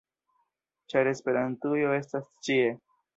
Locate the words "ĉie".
2.49-2.73